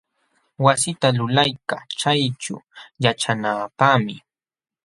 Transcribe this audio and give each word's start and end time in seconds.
Wasita 0.65 1.07
lulaykaa 1.17 1.83
chayćhuu 1.99 2.65
yaćhanaapaqmi. 3.03 4.15